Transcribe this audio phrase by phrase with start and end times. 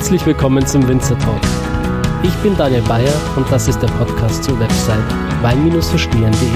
[0.00, 1.42] Herzlich willkommen zum Winzer Talk.
[2.22, 5.04] Ich bin Daniel Bayer und das ist der Podcast zur Website
[5.42, 6.48] wein-verstehen.de.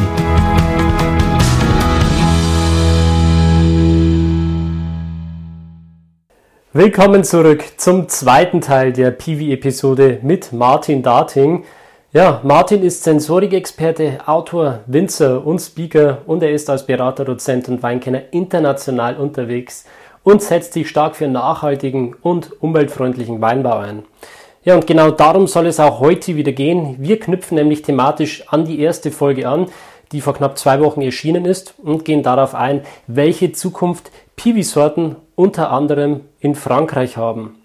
[6.73, 11.67] Willkommen zurück zum zweiten Teil der Piwi-Episode mit Martin Dating.
[12.15, 17.83] Ja, Martin ist Sensorikexperte, Autor, Winzer und Speaker und er ist als Berater, Dozent und
[17.83, 19.85] Weinkenner international unterwegs
[20.25, 24.03] und setzt sich stark für nachhaltigen und umweltfreundlichen Weinbau ein.
[24.65, 26.97] Ja, und genau darum soll es auch heute wieder gehen.
[26.99, 29.67] Wir knüpfen nämlich thematisch an die erste Folge an,
[30.11, 35.71] die vor knapp zwei Wochen erschienen ist und gehen darauf ein, welche Zukunft Piwi-Sorten unter
[35.71, 37.57] anderem in Frankreich haben.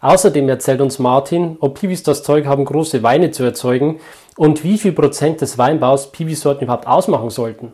[0.00, 3.98] Außerdem erzählt uns Martin, ob Piwis das Zeug haben, große Weine zu erzeugen
[4.36, 7.72] und wie viel Prozent des Weinbaus Piwi-Sorten überhaupt ausmachen sollten.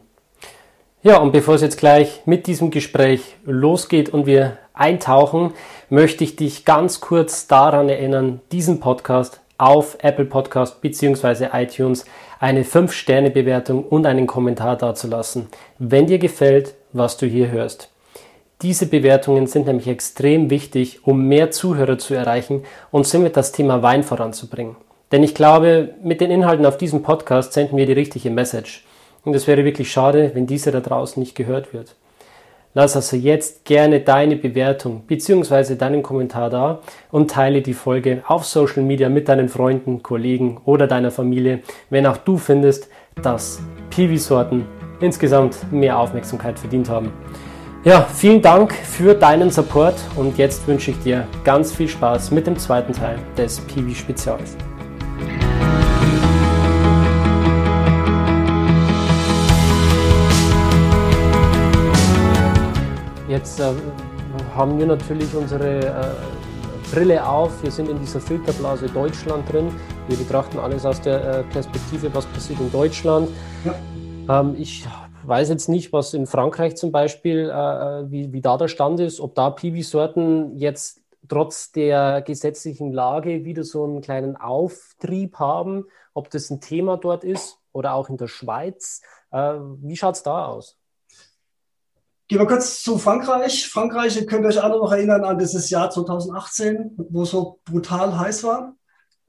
[1.05, 5.53] Ja, und bevor es jetzt gleich mit diesem Gespräch losgeht und wir eintauchen,
[5.91, 11.49] möchte ich dich ganz kurz daran erinnern, diesen Podcast auf Apple Podcast bzw.
[11.55, 12.05] iTunes
[12.39, 15.49] eine 5-Sterne-Bewertung und einen Kommentar dazulassen,
[15.81, 17.89] wenn dir gefällt, was du hier hörst.
[18.63, 23.83] Diese Bewertungen sind nämlich extrem wichtig, um mehr Zuhörer zu erreichen und somit das Thema
[23.83, 24.77] Wein voranzubringen.
[25.11, 28.85] Denn ich glaube, mit den Inhalten auf diesem Podcast senden wir die richtige Message.
[29.25, 31.95] Und es wäre wirklich schade, wenn diese da draußen nicht gehört wird.
[32.75, 35.75] Lass also jetzt gerne deine Bewertung bzw.
[35.75, 40.87] deinen Kommentar da und teile die Folge auf Social Media mit deinen Freunden, Kollegen oder
[40.87, 42.89] deiner Familie, wenn auch du findest,
[43.23, 44.65] dass Piwi-Sorten
[45.01, 47.13] insgesamt mehr Aufmerksamkeit verdient haben.
[47.85, 52.47] Ja, vielen Dank für deinen Support und jetzt wünsche ich dir ganz viel Spaß mit
[52.47, 54.57] dem zweiten Teil des Piwi Spezials.
[63.43, 63.75] Jetzt äh,
[64.55, 67.61] haben wir natürlich unsere äh, Brille auf.
[67.65, 69.69] Wir sind in dieser Filterblase Deutschland drin.
[70.07, 73.29] Wir betrachten alles aus der äh, Perspektive, was passiert in Deutschland.
[73.65, 74.41] Ja.
[74.43, 74.87] Ähm, ich
[75.25, 79.01] weiß jetzt nicht, was in Frankreich zum Beispiel, äh, äh, wie, wie da der Stand
[79.01, 85.87] ist, ob da Piwi-Sorten jetzt trotz der gesetzlichen Lage wieder so einen kleinen Auftrieb haben,
[86.15, 89.03] ob das ein Thema dort ist oder auch in der Schweiz.
[89.33, 90.79] Äh, wie schaut es da aus?
[92.33, 93.69] Gehen wir kurz zu Frankreich.
[93.69, 98.19] Frankreich, ihr könnt euch alle noch erinnern an dieses Jahr 2018, wo es so brutal
[98.19, 98.75] heiß war.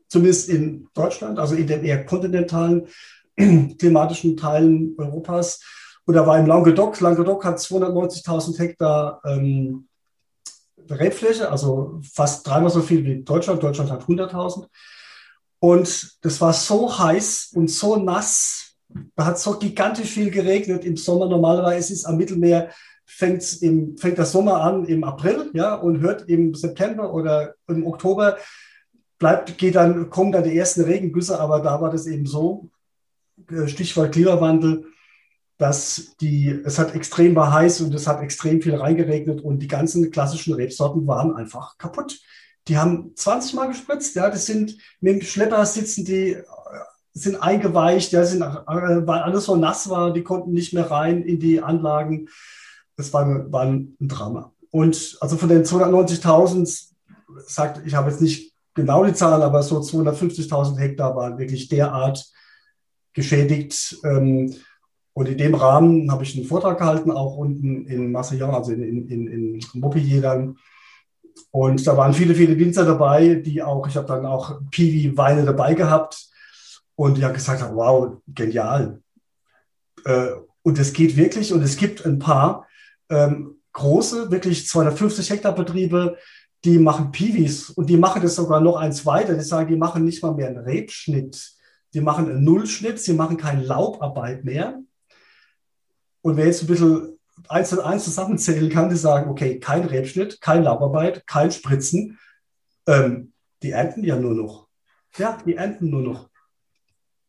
[0.08, 2.88] Zumindest in Deutschland, also in den eher kontinentalen
[3.78, 5.62] klimatischen Teilen Europas.
[6.06, 9.90] Und da war im Languedoc, Languedoc hat 290.000 Hektar ähm,
[10.90, 13.62] Rebfläche, also fast dreimal so viel wie Deutschland.
[13.62, 14.66] Deutschland hat 100.000.
[15.60, 18.78] Und das war so heiß und so nass.
[19.18, 21.26] Da hat so gigantisch viel geregnet im Sommer.
[21.26, 22.70] Normalerweise ist am Mittelmeer
[23.06, 27.86] fängt, im, fängt der Sommer an im April ja, und hört im September oder im
[27.86, 28.38] Oktober.
[29.20, 32.70] Bleibt, geht dann, kommen dann die ersten Regengüsse, aber da war das eben so.
[33.50, 34.86] Äh, Stichwort Klimawandel
[35.58, 39.68] dass die, es hat extrem war heiß und es hat extrem viel reingeregnet und die
[39.68, 42.20] ganzen klassischen Rebsorten waren einfach kaputt.
[42.68, 46.44] Die haben 20 Mal gespritzt, ja, das sind mit dem Schlepper sitzen die, äh,
[47.14, 51.22] sind eingeweicht, ja, sind, äh, weil alles so nass war, die konnten nicht mehr rein
[51.22, 52.30] in die Anlagen.
[52.96, 54.52] Das war, war ein Drama.
[54.72, 56.94] Und also von den 290.000,
[57.46, 62.26] sagt, ich habe jetzt nicht genau die Zahl, aber so 250.000 Hektar waren wirklich derart
[63.14, 63.98] geschädigt.
[64.04, 64.54] Ähm,
[65.14, 68.82] und in dem Rahmen habe ich einen Vortrag gehalten, auch unten in Marseillon, also in,
[68.84, 70.58] in, in, in Montpellier dann.
[71.52, 75.76] Und da waren viele, viele Winzer dabei, die auch, ich habe dann auch Piwi-Weine dabei
[75.76, 76.30] gehabt
[76.96, 79.02] und die haben gesagt, wow, genial.
[80.06, 80.30] Äh,
[80.64, 82.68] und es geht wirklich und es gibt ein paar
[83.10, 86.18] ähm, große, wirklich 250 Hektar Betriebe,
[86.64, 89.36] die machen Piwis und die machen das sogar noch eins weiter.
[89.36, 91.52] Die sagen, die machen nicht mal mehr einen Rebschnitt,
[91.94, 94.80] die machen einen Nullschnitt, sie machen keine Laubarbeit mehr,
[96.24, 97.20] und wer jetzt ein bisschen
[97.50, 102.18] eins und eins zusammenzählen kann, die sagen, okay, kein Rebschnitt, kein Laubarbeit, kein Spritzen,
[102.88, 104.68] ähm, die ernten ja nur noch.
[105.18, 106.30] Ja, die ernten nur noch.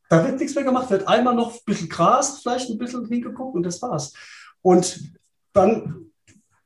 [0.09, 3.57] Da wird nichts mehr gemacht, wird einmal noch ein bisschen Gras, vielleicht ein bisschen hingeguckt
[3.57, 4.13] und das war's.
[4.63, 5.13] Und
[5.55, 6.11] dann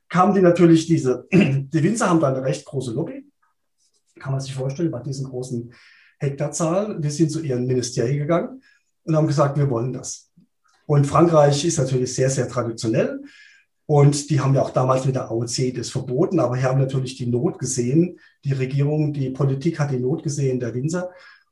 [0.09, 3.25] kamen die natürlich diese, die Winzer haben da eine recht große Lobby,
[4.19, 5.73] kann man sich vorstellen, bei diesen großen
[6.17, 7.01] Hektarzahlen.
[7.01, 8.61] Die sind zu ihren Ministerien gegangen
[9.03, 10.31] und haben gesagt, wir wollen das.
[10.85, 13.21] Und Frankreich ist natürlich sehr, sehr traditionell.
[13.85, 17.25] Und die haben ja auch damals mit der AOC das verboten, aber haben natürlich die
[17.25, 18.19] Not gesehen.
[18.43, 21.09] Die Regierung, die Politik hat die Not gesehen der Winzer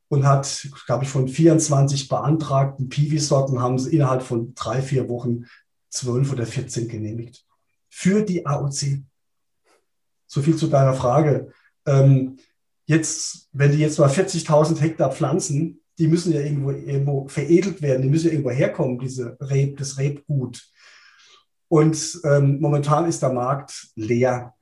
[0.07, 5.45] und hat, glaube ich, von 24 beantragten Piwi-Sorten haben sie innerhalb von drei, vier Wochen
[5.89, 7.45] zwölf oder 14 genehmigt.
[7.89, 9.03] Für die AOC.
[10.27, 11.51] So viel zu deiner Frage.
[11.85, 12.37] ähm,
[12.85, 18.01] jetzt, wenn die jetzt mal 40.000 Hektar pflanzen, die müssen ja irgendwo, irgendwo veredelt werden,
[18.01, 20.69] die müssen ja irgendwo herkommen, diese Reb, das Rebgut.
[21.69, 24.53] Und ähm, momentan ist der Markt leer.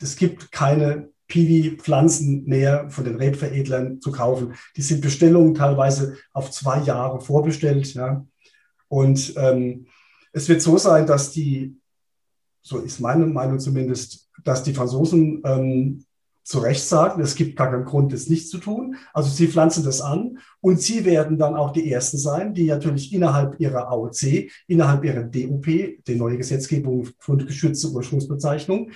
[0.00, 4.54] Es gibt keine Piwi-Pflanzen mehr von den Rebveredlern zu kaufen.
[4.76, 7.94] Die sind Bestellungen teilweise auf zwei Jahre vorbestellt.
[7.94, 8.26] Ja.
[8.92, 9.86] Und ähm,
[10.34, 11.78] es wird so sein, dass die,
[12.60, 16.04] so ist meine Meinung zumindest, dass die Franzosen ähm,
[16.44, 18.96] zu Recht sagen, es gibt gar keinen Grund, das nicht zu tun.
[19.14, 23.14] Also sie pflanzen das an und sie werden dann auch die Ersten sein, die natürlich
[23.14, 28.90] innerhalb ihrer AOC, innerhalb ihrer DUP, die neue Gesetzgebung von geschützter Ursprungsbezeichnung,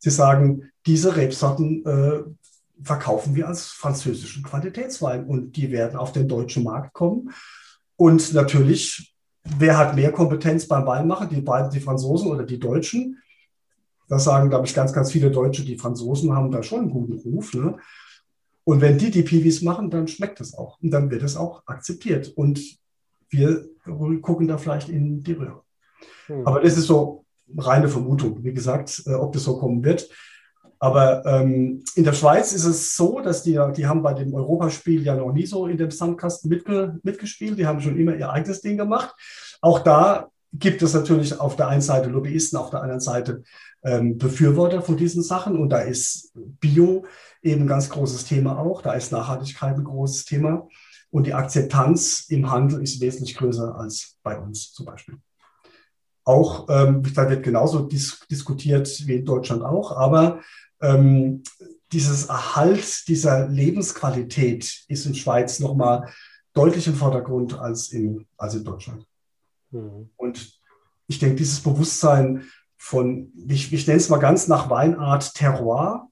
[0.00, 2.24] sie sagen, diese Rebsorten äh,
[2.82, 7.30] verkaufen wir als französischen Qualitätswein und die werden auf den deutschen Markt kommen.
[7.96, 9.09] Und natürlich,
[9.44, 13.18] wer hat mehr Kompetenz beim Weinmachen, die, die Franzosen oder die Deutschen?
[14.08, 15.64] Das sagen, glaube ich, ganz, ganz viele Deutsche.
[15.64, 17.54] Die Franzosen haben da schon einen guten Ruf.
[17.54, 17.76] Ne?
[18.64, 20.80] Und wenn die die Piwis machen, dann schmeckt es auch.
[20.80, 22.28] Und dann wird es auch akzeptiert.
[22.28, 22.60] Und
[23.28, 23.68] wir
[24.20, 25.62] gucken da vielleicht in die Röhre.
[26.26, 26.46] Hm.
[26.46, 27.24] Aber das ist so
[27.56, 28.42] reine Vermutung.
[28.42, 30.08] Wie gesagt, äh, ob das so kommen wird.
[30.82, 35.02] Aber ähm, in der Schweiz ist es so, dass die, die haben bei dem Europaspiel
[35.02, 37.58] ja noch nie so in dem Sandkasten mitge, mitgespielt.
[37.58, 39.14] Die haben schon immer ihr eigenes Ding gemacht.
[39.60, 43.42] Auch da gibt es natürlich auf der einen Seite Lobbyisten, auf der anderen Seite
[43.84, 45.58] ähm, Befürworter von diesen Sachen.
[45.58, 47.04] Und da ist Bio
[47.42, 48.80] eben ein ganz großes Thema auch.
[48.80, 50.66] Da ist Nachhaltigkeit ein großes Thema.
[51.10, 55.16] Und die Akzeptanz im Handel ist wesentlich größer als bei uns zum Beispiel.
[56.24, 60.40] Auch, ähm, da wird genauso dis diskutiert wie in Deutschland auch, aber
[60.80, 61.42] ähm,
[61.92, 66.08] dieses Erhalt dieser Lebensqualität ist in Schweiz nochmal
[66.52, 69.06] deutlich im Vordergrund als in, als in Deutschland.
[69.70, 70.10] Mhm.
[70.16, 70.60] Und
[71.06, 72.44] ich denke, dieses Bewusstsein
[72.76, 76.08] von, ich, ich nenne es mal ganz nach Weinart Terroir,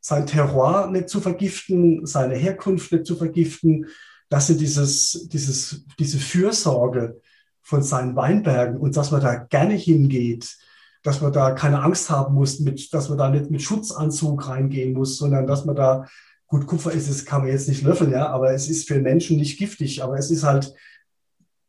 [0.00, 3.86] sein Terroir nicht zu vergiften, seine Herkunft nicht zu vergiften,
[4.28, 7.20] dass er dieses, dieses, diese Fürsorge
[7.60, 10.56] von seinen Weinbergen und dass man da gerne hingeht,
[11.02, 14.92] dass man da keine Angst haben muss, mit, dass man da nicht mit Schutzanzug reingehen
[14.92, 16.06] muss, sondern dass man da,
[16.46, 19.38] gut, Kupfer ist es, kann man jetzt nicht löffeln, ja, aber es ist für Menschen
[19.38, 20.74] nicht giftig, aber es ist halt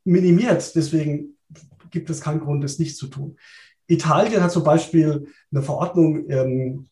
[0.04, 0.76] minimiert.
[0.76, 1.38] Deswegen
[1.92, 3.38] gibt es keinen Grund, es nicht zu tun.
[3.88, 6.90] Italien hat zum Beispiel eine Verordnung, ähm,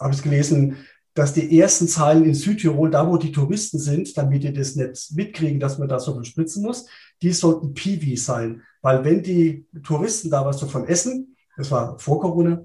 [0.00, 0.76] habe ich gelesen,
[1.14, 5.12] dass die ersten Zeilen in Südtirol, da wo die Touristen sind, damit die das nicht
[5.14, 6.86] mitkriegen, dass man da so viel spritzen muss,
[7.22, 8.62] die sollten Piwi sein.
[8.82, 12.62] Weil wenn die Touristen da was davon essen, das war vor Corona,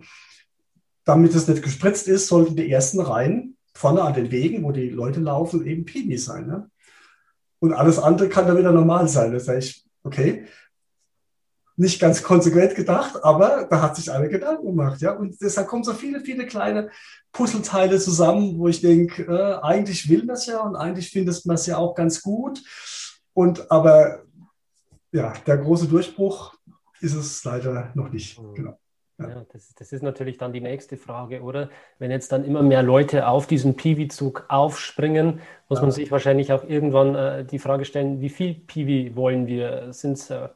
[1.06, 4.90] damit es nicht gespritzt ist, sollten die ersten Reihen vorne an den Wegen, wo die
[4.90, 6.48] Leute laufen, eben Piwi sein.
[6.48, 6.70] Ne?
[7.60, 9.32] Und alles andere kann dann wieder normal sein.
[9.32, 10.46] Das heißt, okay,
[11.80, 15.14] nicht ganz konsequent gedacht, aber da hat sich einer Gedanken gemacht, ja.
[15.14, 16.90] Und deshalb kommen so viele, viele kleine
[17.32, 21.56] Puzzleteile zusammen, wo ich denke, äh, eigentlich will man es ja und eigentlich findet man
[21.56, 22.62] es ja auch ganz gut.
[23.34, 24.24] Und aber
[25.14, 26.54] ja, der große Durchbruch
[27.00, 28.38] ist es leider noch nicht.
[28.38, 28.56] Mhm.
[28.56, 28.79] Genau.
[29.20, 29.46] Ja.
[29.52, 31.70] das, das, ist natürlich dann die nächste Frage, oder?
[31.98, 35.84] Wenn jetzt dann immer mehr Leute auf diesen Piwi-Zug aufspringen, muss ja.
[35.84, 39.92] man sich wahrscheinlich auch irgendwann äh, die Frage stellen, wie viel Piwi wollen wir?
[39.92, 40.48] Sind es äh,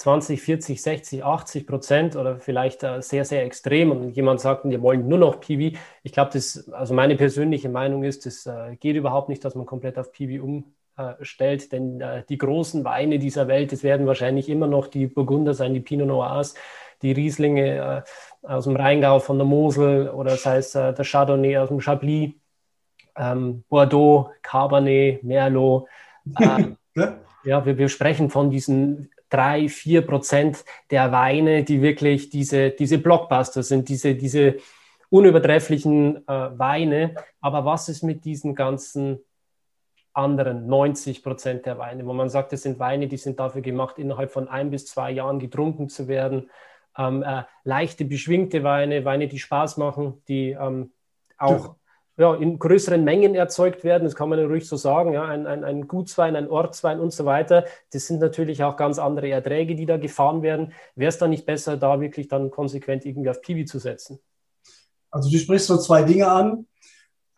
[0.00, 4.80] 20, 40, 60, 80 Prozent oder vielleicht äh, sehr, sehr extrem und jemand sagt, wir
[4.80, 5.76] wollen nur noch Piwi.
[6.02, 9.66] Ich glaube, das, also meine persönliche Meinung ist, es äh, geht überhaupt nicht, dass man
[9.66, 14.66] komplett auf Piwi umstellt, denn äh, die großen Weine dieser Welt, das werden wahrscheinlich immer
[14.66, 16.54] noch die Burgunder sein, die Pinot Noirs,
[17.02, 18.04] die Rieslinge
[18.42, 21.80] äh, aus dem Rheingau von der Mosel oder sei es äh, der Chardonnay aus dem
[21.80, 22.32] Chablis,
[23.16, 25.86] ähm, Bordeaux, Cabernet, Merlot.
[26.96, 27.06] Äh,
[27.44, 32.98] ja, wir, wir sprechen von diesen drei, vier Prozent der Weine, die wirklich diese, diese
[32.98, 34.56] Blockbuster sind, diese, diese
[35.08, 37.14] unübertrefflichen äh, Weine.
[37.40, 39.20] Aber was ist mit diesen ganzen
[40.12, 43.98] anderen 90 Prozent der Weine, wo man sagt, das sind Weine, die sind dafür gemacht,
[43.98, 46.50] innerhalb von ein bis zwei Jahren getrunken zu werden.
[47.00, 50.92] Ähm, äh, leichte, beschwingte Weine, Weine, die Spaß machen, die ähm,
[51.38, 51.76] auch
[52.20, 55.46] ja, in größeren Mengen erzeugt werden, das kann man ja ruhig so sagen, ja, ein,
[55.46, 59.74] ein, ein Gutswein, ein Ortswein und so weiter, das sind natürlich auch ganz andere Erträge,
[59.74, 60.74] die da gefahren werden.
[60.94, 64.18] Wäre es dann nicht besser, da wirklich dann konsequent irgendwie auf Piwi zu setzen?
[65.10, 66.66] Also du sprichst so zwei Dinge an,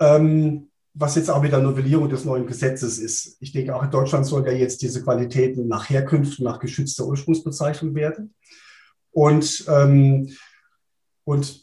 [0.01, 3.37] ähm, was jetzt auch wieder Novellierung des neuen Gesetzes ist.
[3.41, 7.95] Ich denke, auch in Deutschland soll ja jetzt diese Qualitäten nach Herkünften, nach geschützter Ursprungsbezeichnung
[7.95, 8.35] werden.
[9.13, 10.31] Und, ähm,
[11.25, 11.63] und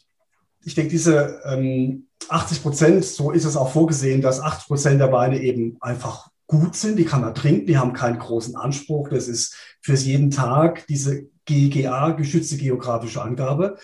[0.63, 5.11] ich denke, diese ähm, 80 Prozent, so ist es auch vorgesehen, dass 80 Prozent der
[5.11, 9.27] Weine eben einfach gut sind, die kann man trinken, die haben keinen großen Anspruch, das
[9.27, 13.77] ist für jeden Tag diese GGA, geschützte geografische Angabe.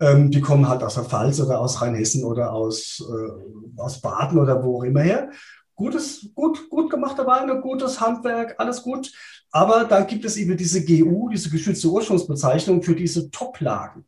[0.00, 4.38] Ähm, die kommen halt aus der Pfalz oder aus Rheinhessen oder aus, äh, aus Baden
[4.38, 5.30] oder wo auch immer her.
[5.74, 9.12] Gutes, gut, gut gemachter Wein, gutes Handwerk, alles gut.
[9.50, 14.06] Aber dann gibt es eben diese GU, diese geschützte Ursprungsbezeichnung für diese Top-Lagen.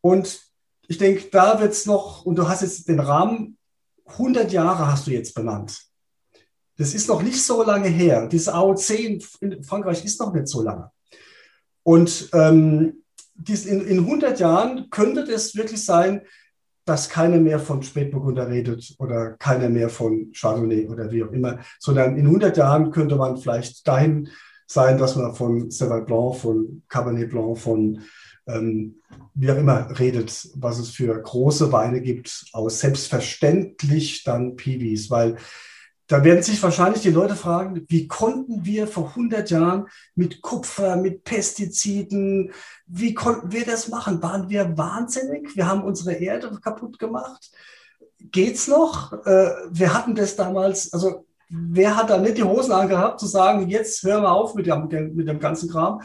[0.00, 0.40] Und
[0.88, 3.58] ich denke, da wird es noch, und du hast jetzt den Rahmen,
[4.04, 5.80] 100 Jahre hast du jetzt benannt.
[6.76, 8.28] Das ist noch nicht so lange her.
[8.28, 8.90] Diese AOC
[9.40, 10.90] in, Frankreich ist noch nicht so lange.
[11.82, 13.02] Und ähm,
[13.34, 16.22] dies, in, in 100 Jahren könnte es wirklich sein,
[16.86, 21.58] dass keiner mehr von Spätburgunder redet oder keiner mehr von Chardonnay oder wie auch immer,
[21.80, 24.28] sondern in 100 Jahren könnte man vielleicht dahin
[24.66, 28.02] sein, dass man von Sauvignon Blanc, von Cabernet Blanc, von
[28.46, 29.00] ähm,
[29.34, 35.36] wie auch immer redet, was es für große Weine gibt, aus selbstverständlich dann Piwis, weil
[36.08, 40.96] da werden sich wahrscheinlich die Leute fragen, wie konnten wir vor 100 Jahren mit Kupfer,
[40.96, 42.52] mit Pestiziden,
[42.86, 44.22] wie konnten wir das machen?
[44.22, 45.56] Waren wir wahnsinnig?
[45.56, 47.50] Wir haben unsere Erde kaputt gemacht.
[48.20, 49.12] Geht's noch?
[49.26, 53.68] Äh, wir hatten das damals, also wer hat da nicht die Hosen angehabt, zu sagen,
[53.68, 56.02] jetzt hören wir auf mit dem, mit dem ganzen Kram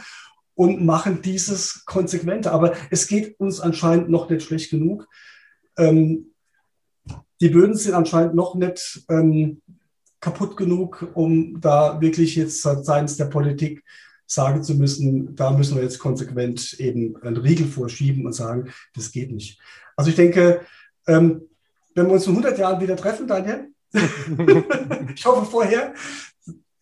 [0.54, 2.48] und machen dieses konsequent.
[2.48, 5.08] Aber es geht uns anscheinend noch nicht schlecht genug.
[5.78, 6.32] Ähm,
[7.40, 9.62] die Böden sind anscheinend noch nicht ähm,
[10.22, 13.84] kaputt genug, um da wirklich jetzt seitens der Politik
[14.26, 19.12] sagen zu müssen, da müssen wir jetzt konsequent eben einen Riegel vorschieben und sagen, das
[19.12, 19.60] geht nicht.
[19.96, 20.62] Also ich denke,
[21.06, 21.42] ähm,
[21.94, 23.68] wenn wir uns in 100 Jahren wieder treffen, Daniel,
[25.14, 25.92] ich hoffe vorher,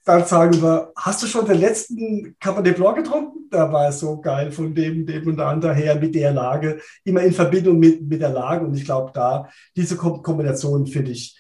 [0.05, 3.49] dann sagen wir, hast du schon den letzten Cabernet Blanc getrunken?
[3.51, 7.23] Da war es so geil von dem, dem und anderen her mit der Lage, immer
[7.23, 8.65] in Verbindung mit, mit der Lage.
[8.65, 11.37] Und ich glaube, da, diese Kombination finde ich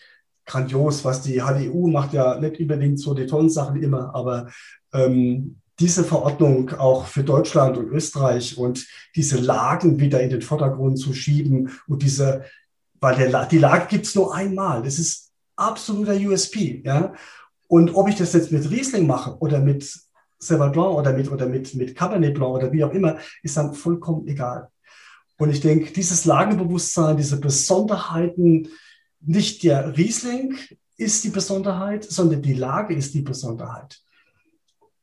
[0.50, 4.50] grandios, was die HDU macht, ja nicht unbedingt so die tollen Sachen immer, aber
[4.92, 10.99] ähm, diese Verordnung auch für Deutschland und Österreich und diese Lagen wieder in den Vordergrund
[10.99, 12.45] zu schieben und diese,
[13.00, 14.83] weil der, die Lage gibt es nur einmal.
[14.83, 16.83] Das ist absoluter USP.
[16.85, 17.14] Ja?
[17.66, 19.88] Und ob ich das jetzt mit Riesling mache oder mit
[20.38, 23.73] Sauvignon Blanc oder mit, oder mit, mit Cabernet Blanc oder wie auch immer, ist dann
[23.73, 24.69] vollkommen egal.
[25.38, 28.69] Und ich denke, dieses Lagenbewusstsein, diese Besonderheiten,
[29.20, 30.58] nicht der Riesling
[30.96, 34.00] ist die Besonderheit, sondern die Lage ist die Besonderheit.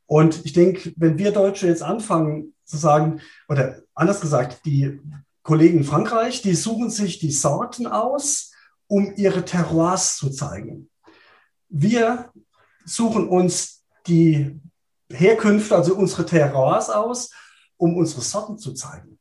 [0.06, 5.00] Und ich denke, wenn wir Deutsche jetzt anfangen zu sagen, oder anders gesagt, die
[5.44, 8.52] Kollegen in Frankreich, die suchen sich die Sorten aus,
[8.88, 10.90] um ihre Terroirs zu zeigen.
[11.70, 12.32] Wir
[12.86, 14.60] suchen uns die
[15.12, 17.32] Herkünfte, also unsere Terroirs aus,
[17.78, 19.20] um unsere Sorten zu zeigen.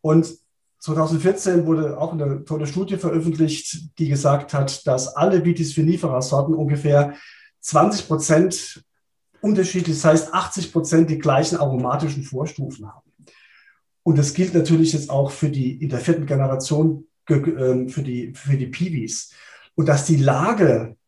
[0.00, 0.38] Und
[0.84, 7.14] 2014 wurde auch eine tolle Studie veröffentlicht, die gesagt hat, dass alle Vitis vinifera-Sorten ungefähr
[7.60, 8.84] 20 Prozent
[9.40, 13.10] unterschiedlich, das heißt 80 Prozent die gleichen aromatischen Vorstufen haben.
[14.02, 18.34] Und das gilt natürlich jetzt auch für die in der vierten Generation ähm, für die,
[18.34, 19.32] für die Piwis.
[19.76, 20.98] Und dass die Lage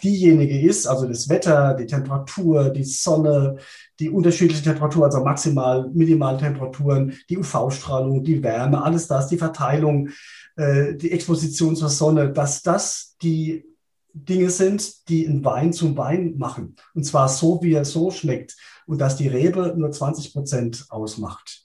[0.00, 3.56] diejenige ist, also das Wetter, die Temperatur, die Sonne,
[3.98, 10.10] die unterschiedliche Temperatur, also maximal, Minimaltemperaturen, die UV-Strahlung, die Wärme, alles das, die Verteilung,
[10.56, 13.64] äh, die Exposition zur Sonne, dass das die
[14.12, 16.76] Dinge sind, die einen Wein zum Wein machen.
[16.94, 18.56] Und zwar so, wie er so schmeckt.
[18.86, 21.64] Und dass die Rebe nur 20 Prozent ausmacht.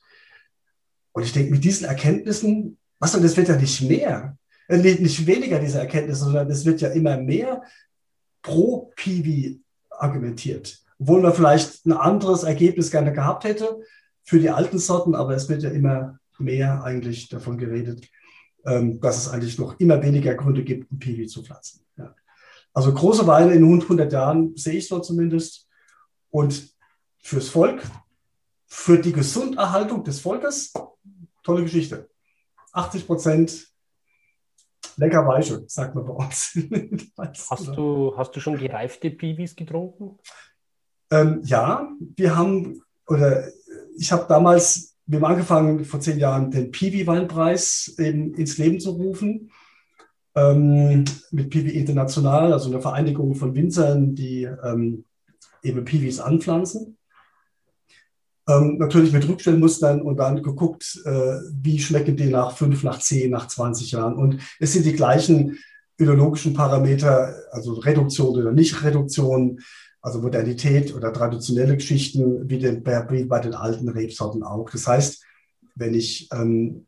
[1.13, 4.37] Und ich denke, mit diesen Erkenntnissen, was und das wird ja nicht mehr,
[4.67, 7.63] äh, nicht weniger diese Erkenntnisse, sondern es wird ja immer mehr
[8.43, 10.79] pro Piwi argumentiert.
[10.99, 13.79] Obwohl man vielleicht ein anderes Ergebnis gerne gehabt hätte
[14.23, 18.07] für die alten Sorten, aber es wird ja immer mehr eigentlich davon geredet,
[18.65, 21.85] ähm, dass es eigentlich noch immer weniger Gründe gibt, ein Piwi zu pflanzen.
[21.97, 22.15] Ja.
[22.73, 25.67] Also große Weine in 100 Jahren sehe ich so zumindest.
[26.29, 26.73] Und
[27.19, 27.83] fürs Volk,
[28.65, 30.73] für die Gesunderhaltung des Volkes,
[31.43, 32.09] tolle Geschichte.
[32.71, 33.72] 80 Prozent
[34.97, 36.57] lecker weiche, sagt man bei uns.
[37.49, 40.19] hast, du, hast du schon gereifte Piwis getrunken?
[41.11, 43.47] Ähm, ja, wir haben, oder
[43.97, 49.51] ich habe damals, wir haben angefangen vor zehn Jahren den Piwi-Weinpreis ins Leben zu rufen.
[50.35, 55.05] Ähm, mit Piwi International, also eine Vereinigung von Winzern, die ähm,
[55.61, 56.97] eben Piwis anpflanzen.
[58.47, 63.31] Ähm, natürlich mit Rückstellmustern und dann geguckt, äh, wie schmecken die nach fünf, nach zehn,
[63.31, 64.15] nach 20 Jahren.
[64.15, 65.57] Und es sind die gleichen
[65.97, 69.61] önologischen Parameter, also Reduktion oder Nicht-Reduktion,
[70.01, 74.69] also Modernität oder traditionelle Geschichten, wie, den, bei den alten Rebsorten auch.
[74.69, 75.23] Das heißt,
[75.75, 76.85] wenn ich ähm,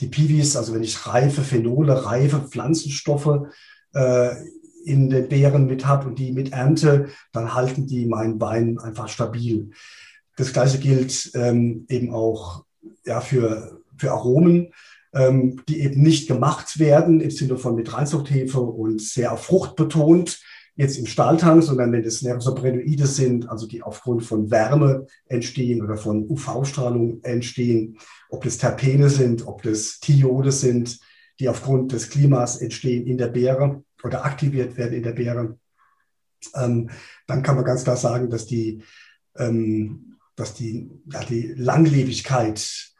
[0.00, 3.46] die Piwis, also wenn ich reife Phenole, reife Pflanzenstoffe
[3.94, 4.30] äh,
[4.84, 9.08] in den Beeren mit habe und die mit ernte, dann halten die meinen Wein einfach
[9.08, 9.70] stabil.
[10.40, 12.64] Das gleiche gilt ähm, eben auch
[13.04, 14.72] ja, für, für Aromen,
[15.12, 19.76] ähm, die eben nicht gemacht werden im Sinne von mit Reinzuchthefe und sehr auf Frucht
[19.76, 20.40] betont,
[20.76, 25.98] jetzt im Stahltank, sondern wenn es Nervosoprenoide sind, also die aufgrund von Wärme entstehen oder
[25.98, 27.98] von UV-Strahlung entstehen,
[28.30, 31.00] ob das Terpene sind, ob das Thiode sind,
[31.38, 35.58] die aufgrund des Klimas entstehen in der Beere oder aktiviert werden in der Beere,
[36.54, 36.88] ähm,
[37.26, 38.82] dann kann man ganz klar sagen, dass die,
[39.36, 40.09] ähm,
[40.40, 42.90] dass die, ja, die Langlebigkeit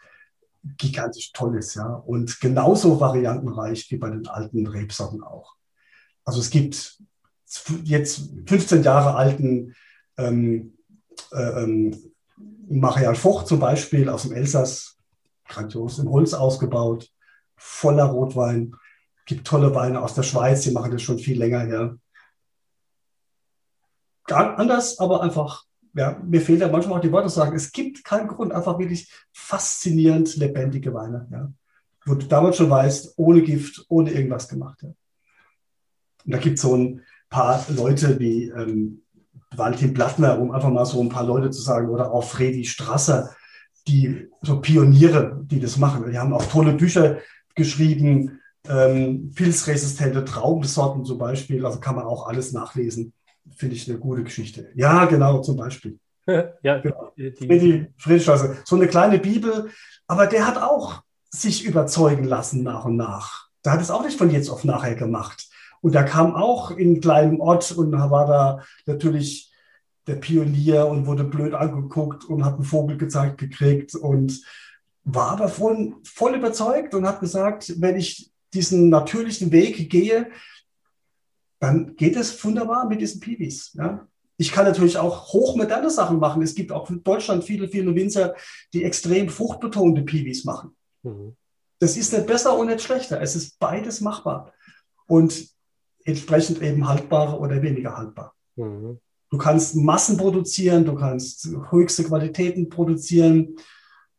[0.77, 5.57] gigantisch toll ist, ja, und genauso variantenreich wie bei den alten Rebsorten auch.
[6.25, 6.99] Also es gibt
[7.85, 9.75] jetzt 15 Jahre alten
[10.19, 10.77] ähm,
[11.33, 12.13] äh, ähm,
[12.69, 14.99] Marial Foch zum Beispiel aus dem Elsass,
[15.49, 17.11] grandios im Holz ausgebaut,
[17.57, 18.77] voller Rotwein.
[19.27, 21.97] Gibt tolle Weine aus der Schweiz, die machen das schon viel länger her.
[24.29, 27.57] Anders, aber einfach, ja, mir fehlt ja manchmal auch die Worte zu sagen.
[27.57, 31.53] Es gibt keinen Grund, einfach wirklich faszinierend lebendige Weine, ja.
[32.07, 34.83] Wo du damals schon weißt, ohne Gift, ohne irgendwas gemacht.
[34.83, 34.89] Ja.
[36.25, 39.03] Und da gibt es so ein paar Leute wie ähm,
[39.55, 43.35] Valentin Plattner, um einfach mal so ein paar Leute zu sagen, oder auch Fredi Strasser,
[43.87, 46.11] die so Pioniere, die das machen.
[46.11, 47.19] Die haben auch tolle Bücher
[47.55, 53.13] geschrieben, ähm, pilzresistente Traubensorten zum Beispiel, also kann man auch alles nachlesen.
[53.57, 54.71] Finde ich eine gute Geschichte.
[54.75, 55.99] Ja, genau, zum Beispiel.
[56.63, 57.13] ja, genau.
[57.17, 58.59] die Friedrichstraße.
[58.65, 59.71] So eine kleine Bibel,
[60.07, 63.49] aber der hat auch sich überzeugen lassen nach und nach.
[63.65, 65.49] Der hat es auch nicht von jetzt auf nachher gemacht.
[65.81, 69.53] Und der kam auch in einen kleinen Ort und war da natürlich
[70.07, 74.41] der Pionier und wurde blöd angeguckt und hat einen Vogel gezeigt gekriegt und
[75.05, 80.31] war aber voll, voll überzeugt und hat gesagt, wenn ich diesen natürlichen Weg gehe,
[81.61, 83.73] dann geht es wunderbar mit diesen Piwis.
[83.75, 84.07] Ja?
[84.39, 86.43] Ich kann natürlich auch hochmoderne Sachen machen.
[86.43, 88.35] Es gibt auch in Deutschland viele, viele Winzer,
[88.73, 90.75] die extrem fruchtbetonte Piwis machen.
[91.03, 91.37] Mhm.
[91.79, 93.21] Das ist nicht besser und nicht schlechter.
[93.21, 94.53] Es ist beides machbar.
[95.07, 95.49] Und
[96.05, 98.35] entsprechend eben haltbar oder weniger haltbar.
[98.57, 98.99] Mhm.
[99.31, 103.57] Du kannst Massen produzieren, du kannst höchste Qualitäten produzieren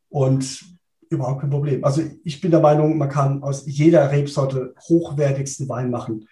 [0.10, 0.64] und
[1.10, 1.84] überhaupt kein Problem.
[1.84, 6.28] Also ich bin der Meinung, man kann aus jeder Rebsorte hochwertigsten Wein machen.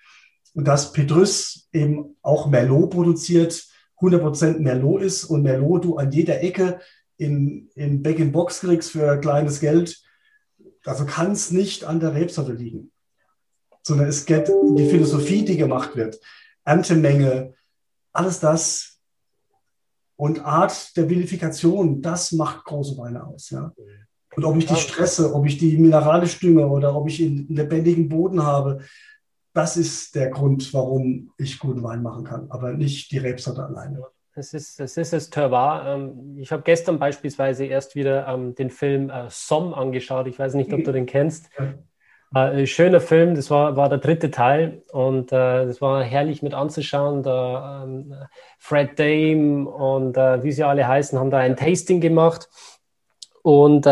[0.54, 3.68] Und dass Petrus eben auch Merlot produziert,
[4.00, 6.80] 100% Merlot ist und Merlot du an jeder Ecke
[7.18, 10.02] in, in Back-in-Box kriegst für kleines Geld,
[10.86, 12.92] also kann es nicht an der Rebsorte liegen,
[13.84, 16.20] sondern es geht die Philosophie, die gemacht wird,
[16.64, 17.54] Erntemenge,
[18.14, 19.00] alles das
[20.16, 23.50] und Art der Vinifikation, das macht große Weine aus.
[23.50, 23.74] Ja.
[24.36, 28.08] Und ob ich die stresse, ob ich die mineralisch dünge oder ob ich einen lebendigen
[28.08, 28.80] Boden habe,
[29.54, 34.04] das ist der Grund, warum ich guten Wein machen kann, aber nicht die Rebsorte alleine.
[34.36, 35.84] Das ist, das ist das Terroir.
[35.86, 40.28] Ähm, ich habe gestern beispielsweise erst wieder ähm, den Film äh, Somme angeschaut.
[40.28, 41.50] Ich weiß nicht, ob du den kennst.
[42.34, 46.54] Äh, schöner Film, das war, war der dritte Teil und äh, das war herrlich mit
[46.54, 47.24] anzuschauen.
[47.24, 48.14] Da, ähm,
[48.60, 52.48] Fred Dame und äh, wie sie alle heißen, haben da ein Tasting gemacht
[53.42, 53.90] und äh,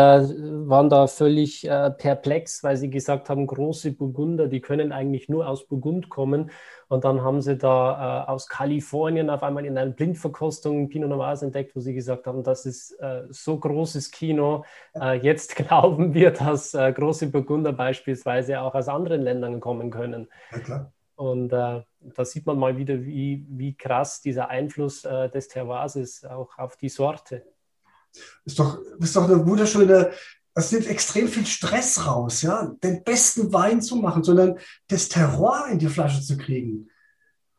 [0.68, 5.48] waren da völlig äh, perplex, weil sie gesagt haben, große Burgunder, die können eigentlich nur
[5.48, 6.50] aus Burgund kommen.
[6.88, 11.42] Und dann haben sie da äh, aus Kalifornien auf einmal in einer Blindverkostung Pinot Noirs
[11.42, 14.64] entdeckt, wo sie gesagt haben, das ist äh, so großes Kino.
[14.94, 20.28] Äh, jetzt glauben wir, dass äh, große Burgunder beispielsweise auch aus anderen Ländern kommen können.
[20.52, 20.92] Ja, klar.
[21.16, 21.84] Und da
[22.22, 26.88] sieht man mal wieder, wie, wie krass dieser Einfluss des Terroirs ist, auch auf die
[26.88, 27.42] Sorte.
[28.44, 30.10] Ist doch, ist doch eine wunderschöne,
[30.54, 35.66] es nimmt extrem viel Stress raus, ja, den besten Wein zu machen, sondern das Terroir
[35.70, 36.88] in die Flasche zu kriegen.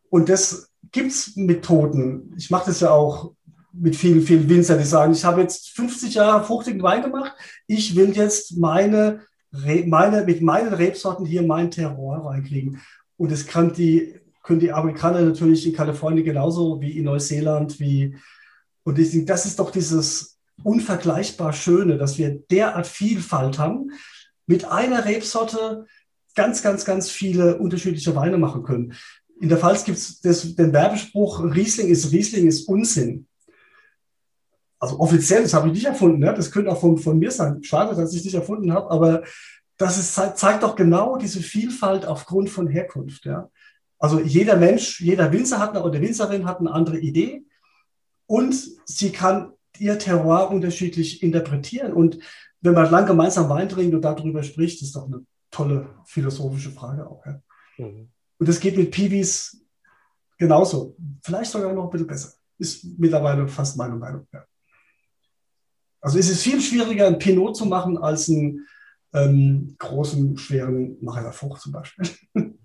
[0.09, 2.33] Und das gibt es Methoden.
[2.37, 3.33] Ich mache das ja auch
[3.71, 7.33] mit vielen, vielen Winzern, die sagen, ich habe jetzt 50 Jahre fruchtigen Wein gemacht,
[7.67, 12.81] ich will jetzt meine, meine, mit meinen Rebsorten hier mein Terroir reinkriegen.
[13.17, 18.17] Und das kann die, können die Amerikaner natürlich in Kalifornien genauso wie in Neuseeland, wie,
[18.83, 23.91] und das ist doch dieses unvergleichbar Schöne, dass wir derart Vielfalt haben,
[24.45, 25.85] mit einer Rebsorte
[26.35, 28.93] ganz, ganz, ganz viele unterschiedliche Weine machen können.
[29.39, 33.27] In der Pfalz gibt es den Werbespruch, Riesling ist Riesling ist Unsinn.
[34.79, 36.33] Also offiziell, das habe ich nicht erfunden, ne?
[36.33, 37.63] das könnte auch von, von mir sein.
[37.63, 39.23] Schade, dass ich es nicht erfunden habe, aber
[39.77, 43.25] das ist, zeigt doch genau diese Vielfalt aufgrund von Herkunft.
[43.25, 43.49] Ja?
[43.97, 47.43] Also jeder Mensch, jeder Winzer hat eine, oder Winzerin hat eine andere Idee
[48.25, 51.93] und sie kann ihr Terroir unterschiedlich interpretieren.
[51.93, 52.19] Und
[52.61, 57.07] wenn man lang gemeinsam Wein trinkt und darüber spricht, ist doch eine tolle philosophische Frage
[57.07, 57.25] auch.
[57.25, 57.41] Ja?
[57.77, 58.09] Mhm.
[58.37, 59.61] Und das geht mit Piwis
[60.37, 60.95] genauso.
[61.23, 62.33] Vielleicht sogar noch ein bisschen besser.
[62.57, 64.27] Ist mittlerweile fast meine Meinung.
[64.33, 64.45] Ja.
[66.01, 68.65] Also es ist viel schwieriger, ein Pinot zu machen, als einen
[69.13, 72.09] ähm, großen, schweren Macher Frucht zum Beispiel.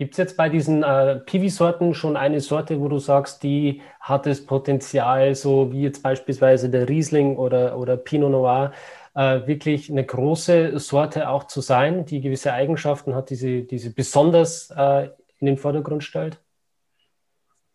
[0.00, 4.24] Gibt es jetzt bei diesen äh, Piwi-Sorten schon eine Sorte, wo du sagst, die hat
[4.24, 8.72] das Potenzial, so wie jetzt beispielsweise der Riesling oder, oder Pinot Noir,
[9.14, 13.78] äh, wirklich eine große Sorte auch zu sein, die gewisse Eigenschaften hat, die sie, die
[13.78, 16.40] sie besonders äh, in den Vordergrund stellt?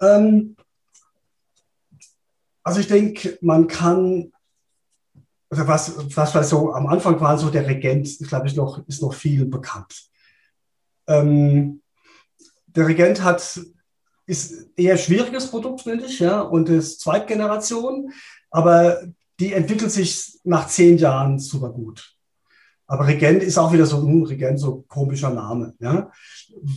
[0.02, 0.56] Ähm,
[2.64, 4.34] also ich denke, man kann,
[5.52, 9.04] also was, was war so am Anfang war so der Regent, glaube ich, noch, ist
[9.04, 10.10] noch viel bekannt.
[11.06, 11.84] Ähm,
[12.76, 13.60] der Regent hat,
[14.26, 18.12] ist eher schwieriges Produkt, finde ich, ja, und ist Zweitgeneration,
[18.50, 19.02] aber
[19.40, 22.16] die entwickelt sich nach zehn Jahren super gut.
[22.88, 25.74] Aber Regent ist auch wieder so, hm, Regent, so komischer Name.
[25.80, 26.12] Ja?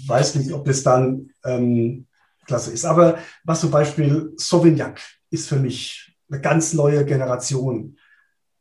[0.07, 2.07] Weiß nicht, ob das dann ähm,
[2.47, 2.85] klasse ist.
[2.85, 7.97] Aber was zum Beispiel Sauvignac ist für mich eine ganz neue Generation.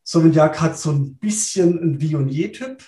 [0.04, 2.84] Sauvignac hat so ein bisschen einen Viognier-Typ,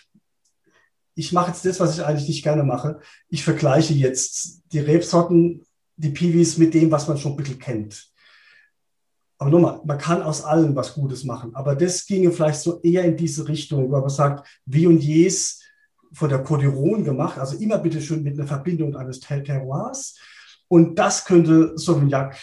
[1.19, 3.01] ich mache jetzt das, was ich eigentlich nicht gerne mache.
[3.27, 5.65] Ich vergleiche jetzt die Rebsorten,
[5.97, 8.09] die Piwis mit dem, was man schon ein bisschen kennt.
[9.37, 11.53] Aber nochmal, man kann aus allem was Gutes machen.
[11.55, 15.61] Aber das ginge vielleicht so eher in diese Richtung, wo man sagt, wie und jes
[16.13, 20.17] von der Codiron gemacht, also immer bitte schön mit einer Verbindung eines Terroirs.
[20.69, 22.39] Und das könnte Sauvignac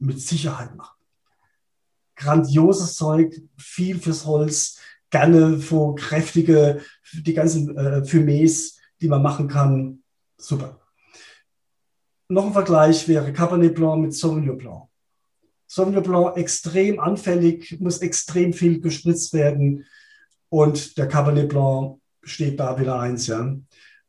[0.00, 0.96] mit Sicherheit machen.
[2.16, 4.80] Grandioses Zeug, viel fürs Holz,
[5.18, 6.80] gerne so kräftige,
[7.12, 10.02] die ganzen äh, Fumés, die man machen kann.
[10.36, 10.80] Super.
[12.28, 14.88] Noch ein Vergleich wäre Cabernet Blanc mit Sauvignon Blanc.
[15.66, 19.86] Sauvignon Blanc extrem anfällig, muss extrem viel gespritzt werden.
[20.48, 23.56] Und der Cabernet Blanc steht da wieder eins, ja.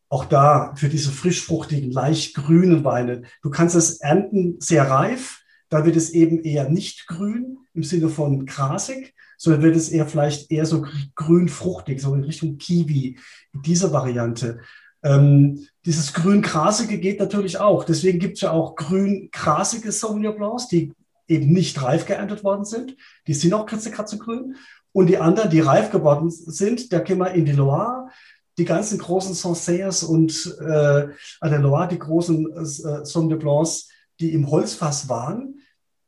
[0.10, 3.24] Auch da für diese frischfruchtigen, leicht grünen Weine.
[3.42, 8.10] Du kannst es ernten sehr reif, da wird es eben eher nicht grün im Sinne
[8.10, 13.20] von grasig, sondern wird es eher vielleicht eher so grün-fruchtig, so in Richtung Kiwi,
[13.66, 14.60] diese Variante.
[15.04, 17.84] Ähm, dieses grün-grasige geht natürlich auch.
[17.84, 20.94] Deswegen gibt es ja auch grün-grasige Sauvignon Blancs, die
[21.28, 22.96] eben nicht reif geerntet worden sind.
[23.28, 24.56] Die sind auch grün.
[24.92, 28.10] Und die anderen, die reif geworden sind, da gehen wir in die Loire.
[28.58, 31.08] Die ganzen großen Sancerres und äh,
[31.42, 32.66] an der Loire, die großen äh,
[33.06, 35.57] Sauvignon Blancs, die im Holzfass waren,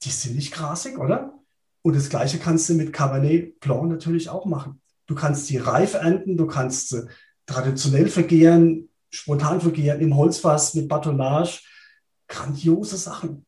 [0.03, 1.33] die sind nicht grasig, oder?
[1.81, 4.81] Und das Gleiche kannst du mit Cabernet Blanc natürlich auch machen.
[5.07, 7.07] Du kannst sie reif ernten, du kannst sie
[7.45, 11.61] traditionell vergehren, spontan vergehren, im Holzfass mit Batonnage.
[12.27, 13.45] Grandiose Sachen.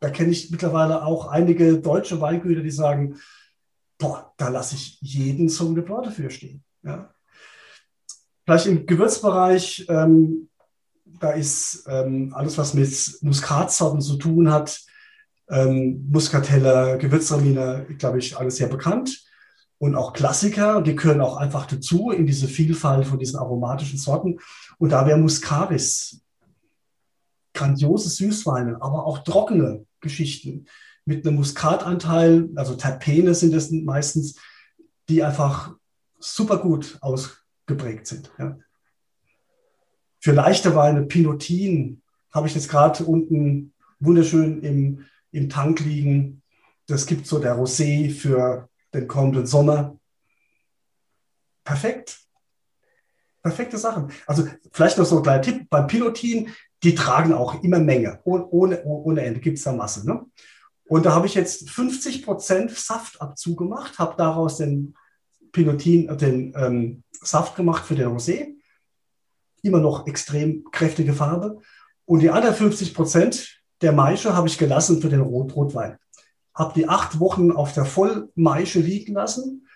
[0.00, 3.20] Da kenne ich mittlerweile auch einige deutsche Weingüter, die sagen,
[3.96, 6.64] boah, da lasse ich jeden Sauvignon Blanc dafür stehen.
[6.82, 7.14] Ja.
[8.44, 10.50] Vielleicht im Gewürzbereich, ähm,
[11.04, 14.84] da ist ähm, alles, was mit Muskatsorten zu tun hat,
[15.48, 19.24] ähm, Muscatella, Gewürztraminer, glaube ich, alles sehr bekannt.
[19.78, 24.38] Und auch Klassiker, die gehören auch einfach dazu in diese Vielfalt von diesen aromatischen Sorten.
[24.78, 26.20] Und da wäre Muscaris.
[27.52, 30.66] Grandiose Süßweine, aber auch trockene Geschichten
[31.04, 34.36] mit einem Muskatanteil, also Terpene sind es meistens,
[35.08, 35.74] die einfach
[36.18, 38.32] super gut ausgeprägt sind.
[38.38, 38.56] Ja.
[40.20, 42.02] Für leichte Weine, Pinotin,
[42.32, 45.04] habe ich jetzt gerade unten wunderschön im
[45.34, 46.42] im Tank liegen.
[46.86, 49.98] Das gibt so der Rosé für den kommenden Sommer.
[51.64, 52.20] Perfekt.
[53.42, 54.10] Perfekte Sachen.
[54.26, 56.50] Also vielleicht noch so ein kleiner Tipp beim Pilotin,
[56.82, 58.20] die tragen auch immer Menge.
[58.24, 58.46] Ohne,
[58.84, 60.06] ohne, Ende gibt es da Masse.
[60.06, 60.24] Ne?
[60.86, 64.94] Und da habe ich jetzt 50 Prozent Saftabzug gemacht, habe daraus den
[65.52, 68.54] Pilotin, den ähm, Saft gemacht für den Rosé.
[69.62, 71.60] Immer noch extrem kräftige Farbe.
[72.04, 75.98] Und die anderen 50 Prozent der Maische habe ich gelassen für den Rot Rotwein.
[76.54, 79.66] Habe die acht Wochen auf der Vollmaische liegen lassen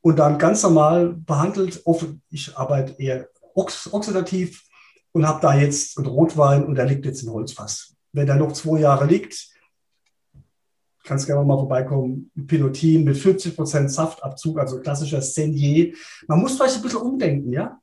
[0.00, 1.82] und dann ganz normal behandelt.
[2.30, 4.64] Ich arbeite eher oxidativ
[5.12, 7.94] und habe da jetzt einen Rotwein und der liegt jetzt im Holzfass.
[8.12, 9.48] Wenn der noch zwei Jahre liegt,
[11.04, 12.30] kannst gerne mal vorbeikommen.
[12.46, 15.94] Pilotin mit 50% Saftabzug, also klassischer Senier.
[16.26, 17.80] Man muss vielleicht ein bisschen umdenken, ja?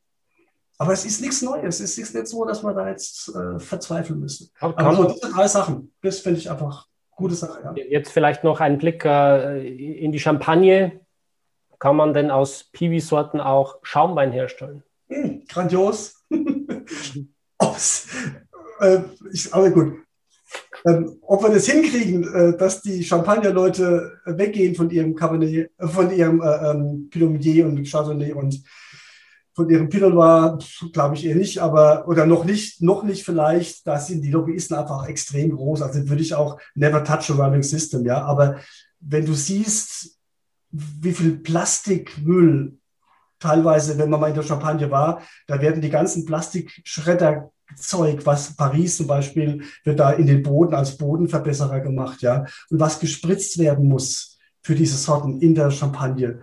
[0.78, 1.80] Aber es ist nichts Neues.
[1.80, 4.50] Es ist nicht so, dass man da jetzt äh, verzweifeln müsste.
[4.60, 7.62] Aber, Aber so diese drei Sachen, das finde ich einfach gute Sache.
[7.64, 7.74] Ja.
[7.76, 11.00] Jetzt vielleicht noch ein Blick äh, in die Champagne.
[11.80, 14.84] Kann man denn aus Piwi-Sorten auch Schaumwein herstellen?
[15.08, 16.26] Hm, grandios.
[18.80, 19.00] äh,
[19.32, 19.94] ich, aber gut.
[20.86, 26.12] Ähm, ob wir das hinkriegen, äh, dass die Champagner-Leute weggehen von ihrem Cabernet, äh, von
[26.12, 28.64] ihrem äh, ähm, Pinot und Chardonnay und
[29.56, 30.60] von ihrem Pinot Noir
[30.92, 33.88] glaube ich eher nicht, aber oder noch nicht, noch nicht vielleicht.
[33.88, 35.82] Da sind die Lobbyisten einfach extrem groß.
[35.82, 38.22] Also würde ich auch never touch a running system, ja.
[38.24, 38.58] Aber
[39.00, 40.18] wenn du siehst,
[40.72, 42.78] wie viel Plastikmüll
[43.40, 48.56] teilweise, wenn man mal in der Champagne war, da werden die ganzen Plastikschredder Zeug, was
[48.56, 53.58] Paris zum Beispiel wird da in den Boden als Bodenverbesserer gemacht, ja, und was gespritzt
[53.58, 56.42] werden muss für diese Sorten in der Champagne,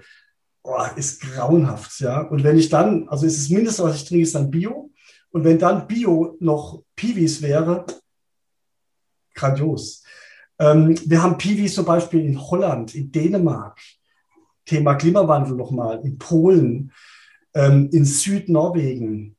[0.62, 2.22] oh, ist grauenhaft, ja.
[2.22, 4.90] Und wenn ich dann, also ist das Mindeste, was ich trinke, ist dann Bio.
[5.30, 7.86] Und wenn dann Bio noch Piwis wäre,
[9.34, 10.04] grandios.
[10.58, 13.80] Ähm, wir haben Piwis zum Beispiel in Holland, in Dänemark,
[14.66, 16.92] Thema Klimawandel nochmal, in Polen,
[17.54, 19.36] ähm, in Südnorwegen,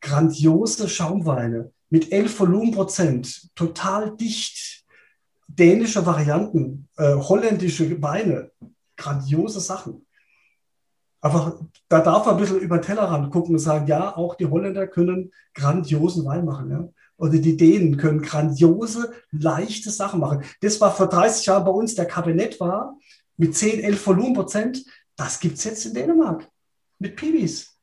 [0.00, 4.84] grandiose Schaumweine mit 11 Volumenprozent, total dicht,
[5.48, 8.50] dänische Varianten, äh, holländische Weine,
[8.98, 10.04] grandiose Sachen.
[11.20, 11.58] Aber
[11.88, 14.86] da darf man ein bisschen über den Tellerrand gucken und sagen, ja, auch die Holländer
[14.86, 16.70] können grandiosen Wein machen.
[16.70, 16.88] Ja?
[17.16, 20.44] Oder die Dänen können grandiose, leichte Sachen machen.
[20.60, 22.96] Das war vor 30 Jahren bei uns der Kabinett war,
[23.36, 24.84] mit 10, 11 Volumenprozent.
[25.16, 26.48] Das gibt es jetzt in Dänemark
[27.00, 27.76] mit Piwis.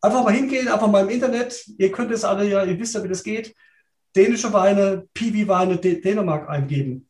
[0.00, 1.64] Einfach mal hingehen, einfach mal im Internet.
[1.78, 3.54] Ihr könnt es alle ja, ihr wisst ja, wie das geht.
[4.16, 7.08] Dänische Weine, Piwi-Weine, Dänemark eingeben.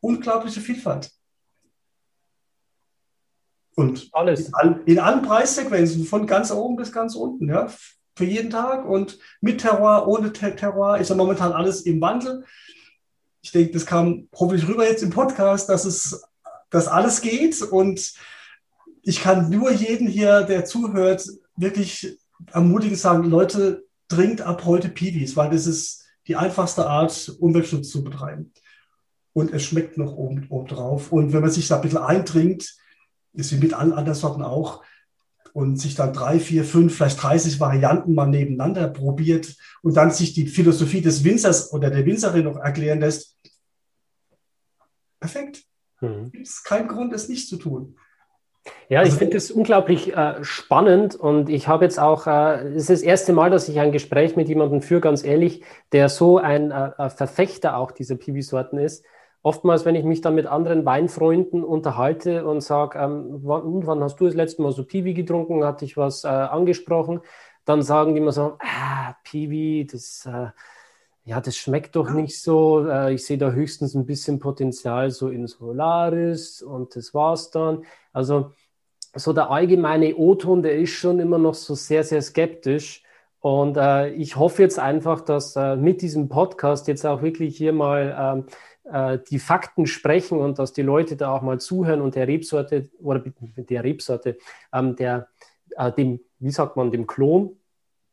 [0.00, 1.15] Unglaubliche Vielfalt.
[3.76, 4.48] Und Alles.
[4.48, 7.68] In, all, in allen Preissequenzen, von ganz oben bis ganz unten, ja,
[8.16, 12.44] für jeden Tag und mit Terror, ohne Terror, ist ja momentan alles im Wandel.
[13.42, 16.24] Ich denke, das kam hoffentlich rüber jetzt im Podcast, dass es,
[16.70, 18.14] dass alles geht und
[19.02, 22.18] ich kann nur jeden hier, der zuhört, wirklich
[22.52, 28.02] ermutigend sagen, Leute, trinkt ab heute Piwis, weil das ist die einfachste Art, Umweltschutz zu
[28.02, 28.52] betreiben.
[29.32, 31.12] Und es schmeckt noch oben, oben drauf.
[31.12, 32.74] Und wenn man sich da ein bisschen eintrinkt,
[33.36, 34.82] ist wie mit allen anderen Sorten auch,
[35.56, 40.34] und sich dann drei, vier, fünf, vielleicht 30 Varianten mal nebeneinander probiert und dann sich
[40.34, 43.38] die Philosophie des Winzers oder der Winzerin noch erklären lässt,
[45.18, 45.64] perfekt.
[46.02, 46.30] Mhm.
[46.30, 47.96] Gibt es keinen Grund, es nicht zu tun.
[48.90, 52.82] Ja, ich also, finde es unglaublich äh, spannend und ich habe jetzt auch, äh, es
[52.82, 56.36] ist das erste Mal, dass ich ein Gespräch mit jemandem führe, ganz ehrlich, der so
[56.36, 59.06] ein äh, Verfechter auch dieser Piwi-Sorten ist.
[59.46, 64.18] Oftmals, wenn ich mich dann mit anderen Weinfreunden unterhalte und sage, ähm, wann, wann, hast
[64.18, 67.20] du das letzte Mal so Piwi getrunken, hatte ich was äh, angesprochen,
[67.64, 70.48] dann sagen die immer so, ah, Piwi, das äh,
[71.24, 72.88] ja, das schmeckt doch nicht so.
[72.88, 77.84] Äh, ich sehe da höchstens ein bisschen Potenzial so in Solaris und das war's dann.
[78.12, 78.50] Also
[79.14, 83.04] so der allgemeine O-Ton, der ist schon immer noch so sehr, sehr skeptisch.
[83.38, 87.72] Und äh, ich hoffe jetzt einfach, dass äh, mit diesem Podcast jetzt auch wirklich hier
[87.72, 88.46] mal ähm,
[88.90, 92.88] äh, die Fakten sprechen und dass die Leute da auch mal zuhören und der Rebsorte
[93.00, 93.24] oder
[93.56, 94.38] der Rebsorte,
[94.72, 95.28] ähm, der,
[95.76, 97.56] äh, dem, wie sagt man, dem Klon,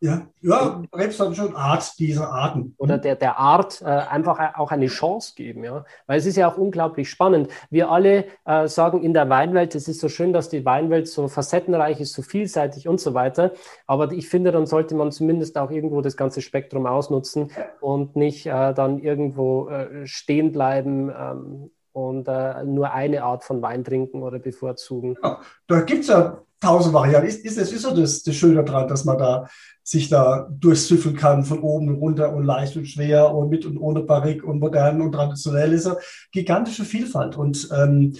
[0.04, 2.76] ja, ja Rebsorten schon Art dieser Arten.
[2.78, 5.86] Oder der, der Art äh, einfach auch eine Chance geben, ja.
[6.08, 7.50] Weil es ist ja auch unglaublich spannend.
[7.70, 11.30] Wir alle äh, sagen in der Weinwelt, es ist so schön, dass die Weinwelt so
[11.30, 13.54] facettenreich ist, so vielseitig und so weiter.
[13.88, 18.46] Aber ich finde, dann sollte man zumindest auch irgendwo das ganze Spektrum ausnutzen und nicht
[18.46, 24.22] äh, dann irgendwo äh, stehen bleiben ähm, und äh, nur eine Art von Wein trinken
[24.22, 25.16] oder bevorzugen.
[25.24, 27.28] Ja, da gibt es ja tausend Varianten.
[27.28, 29.48] Ist, ist, ist so das, das Schöne daran, dass man da
[29.84, 33.78] sich da durchsüffeln kann, von oben und runter und leicht und schwer und mit und
[33.78, 35.98] ohne Barrik und modern und traditionell ist eine
[36.32, 37.36] gigantische Vielfalt.
[37.36, 38.14] Und ähm,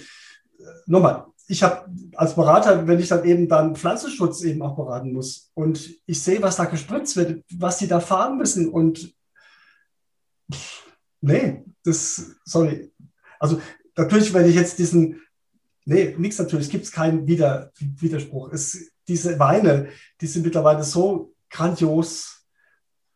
[0.86, 5.50] nochmal, ich habe als Berater, wenn ich dann eben dann Pflanzenschutz eben auch beraten muss
[5.54, 9.14] und ich sehe, was da gespritzt wird, was die da fahren müssen und
[11.20, 12.92] nee, das, sorry.
[13.38, 13.60] Also
[13.96, 15.20] natürlich, wenn ich jetzt diesen
[15.86, 16.66] Nee, nichts natürlich.
[16.66, 18.52] Es gibt keinen Wider, Widerspruch.
[18.52, 19.88] Es, diese Weine,
[20.20, 22.44] die sind mittlerweile so grandios.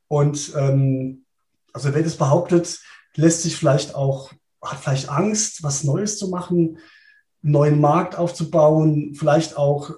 [0.09, 1.25] Und ähm,
[1.73, 2.81] also wer das behauptet,
[3.15, 6.79] lässt sich vielleicht auch, hat vielleicht Angst, was Neues zu machen,
[7.43, 9.91] einen neuen Markt aufzubauen, vielleicht auch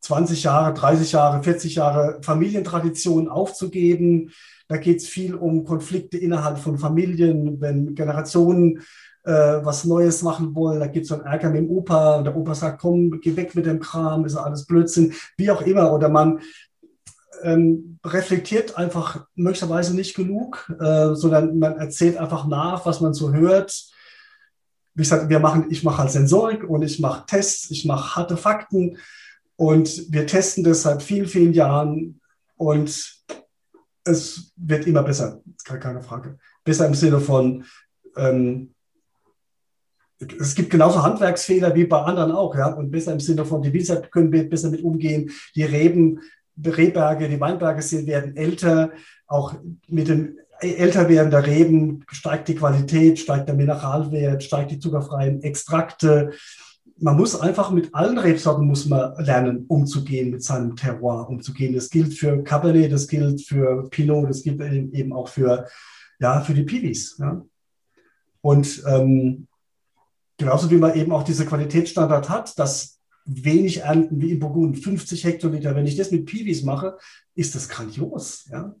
[0.00, 4.32] 20 Jahre, 30 Jahre, 40 Jahre Familientradition aufzugeben.
[4.68, 8.82] Da geht es viel um Konflikte innerhalb von Familien, wenn Generationen
[9.24, 9.30] äh,
[9.62, 10.80] was Neues machen wollen.
[10.80, 13.54] Da gibt es einen Ärger mit dem Opa und der Opa sagt, komm, geh weg
[13.54, 15.92] mit dem Kram, ist alles Blödsinn, wie auch immer.
[15.92, 16.40] Oder man
[17.42, 23.32] ähm, reflektiert einfach möglicherweise nicht genug, äh, sondern man erzählt einfach nach, was man so
[23.32, 23.90] hört.
[24.94, 28.36] Wie gesagt, wir machen, ich mache halt Sensorik und ich mache Tests, ich mache harte
[28.36, 28.98] Fakten
[29.56, 32.20] und wir testen das seit vielen, vielen Jahren
[32.56, 33.22] und
[34.04, 36.38] es wird immer besser, keine Frage.
[36.64, 37.64] Besser im Sinne von,
[38.16, 38.74] ähm,
[40.18, 43.72] es gibt genauso Handwerksfehler wie bei anderen auch, ja, und besser im Sinne von, die
[43.72, 46.20] Winzer können besser mit umgehen, die Reben,
[46.64, 48.92] Rehberge, die Weinberge sind, werden älter,
[49.26, 49.54] auch
[49.88, 56.32] mit dem älter werdender Reben steigt die Qualität, steigt der Mineralwert, steigt die zuckerfreien Extrakte.
[56.98, 61.74] Man muss einfach mit allen Rebsorten muss man lernen, umzugehen, mit seinem Terroir umzugehen.
[61.74, 65.66] Das gilt für Cabernet, das gilt für Pinot, das gilt eben auch für,
[66.20, 67.16] ja, für die Piwis.
[67.18, 67.42] Ja.
[68.40, 69.48] Und ähm,
[70.38, 75.24] genauso wie man eben auch diese Qualitätsstandard hat, dass wenig ernten wie in Burgund, 50
[75.24, 75.74] Hektoliter.
[75.74, 76.98] Wenn ich das mit Piwis mache,
[77.34, 78.48] ist das grandios.
[78.50, 78.74] Ja?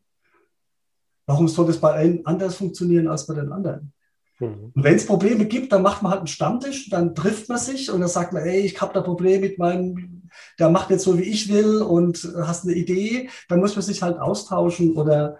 [1.26, 3.92] Warum soll das bei einem anders funktionieren als bei den anderen?
[4.40, 4.72] Mhm.
[4.74, 7.90] Und wenn es Probleme gibt, dann macht man halt einen Stammtisch, dann trifft man sich
[7.90, 10.28] und dann sagt man, ey, ich habe da Probleme mit meinem,
[10.58, 14.02] der macht jetzt so, wie ich will und hast eine Idee, dann muss man sich
[14.02, 15.38] halt austauschen oder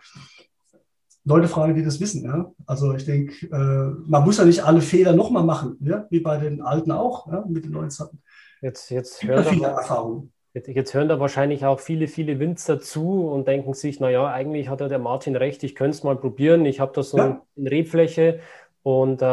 [1.25, 2.25] Leute fragen, die das wissen.
[2.25, 2.53] Ja?
[2.67, 6.07] Also ich denke, äh, man muss ja nicht alle Fehler nochmal machen, ja?
[6.11, 7.45] wie bei den Alten auch, ja?
[7.49, 8.23] mit den neuen Sachen.
[8.63, 10.23] Jetzt, jetzt, hören viele da,
[10.55, 14.69] jetzt, jetzt, hören da wahrscheinlich auch viele, viele Winzer zu und denken sich, naja, eigentlich
[14.69, 16.65] hat ja der Martin recht, ich könnte es mal probieren.
[16.65, 17.43] Ich habe da so ja.
[17.57, 18.39] eine Rebfläche
[18.85, 19.25] und äh,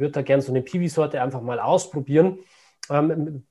[0.00, 2.40] würde da gerne so eine Piwi-Sorte einfach mal ausprobieren.
[2.90, 3.44] Ähm,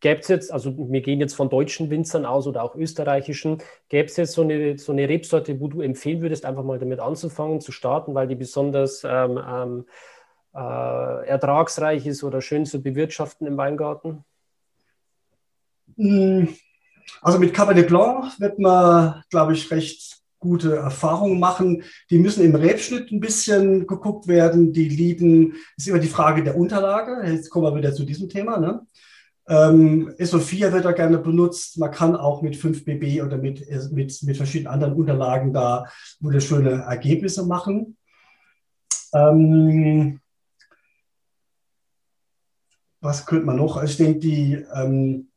[0.00, 4.06] Gäbe es jetzt, also wir gehen jetzt von deutschen Winzern aus oder auch österreichischen, gäbe
[4.06, 7.62] es jetzt so eine, so eine Rebsorte, wo du empfehlen würdest, einfach mal damit anzufangen,
[7.62, 9.86] zu starten, weil die besonders ähm, ähm,
[10.54, 14.24] äh, ertragsreich ist oder schön zu bewirtschaften im Weingarten?
[15.96, 16.48] Hm,
[17.22, 21.82] also mit Cabernet Blanc wird man, glaube ich, recht gute Erfahrungen machen.
[22.10, 24.72] Die müssen im Rebschnitt ein bisschen geguckt werden.
[24.72, 27.28] Die lieben, ist immer die Frage der Unterlage.
[27.28, 28.58] Jetzt kommen wir wieder zu diesem Thema.
[28.58, 28.86] Ne?
[29.48, 31.78] Ähm, SO4 wird da gerne benutzt.
[31.78, 35.86] Man kann auch mit 5BB oder mit, mit, mit verschiedenen anderen Unterlagen da
[36.20, 37.96] wunderschöne Ergebnisse machen.
[39.14, 40.20] Ähm,
[43.00, 43.76] was könnte man noch?
[43.76, 45.28] Also ich denke, die ähm,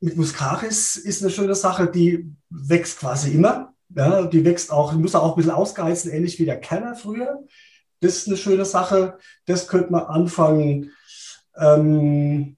[0.00, 3.74] mit Muscaris ist eine schöne Sache, die wächst quasi immer.
[3.94, 7.44] Ja, die wächst auch, muss auch ein bisschen ausgeizen, ähnlich wie der Kenner früher.
[8.00, 9.18] Das ist eine schöne Sache.
[9.46, 10.92] Das könnte man anfangen.
[11.56, 12.56] Ähm,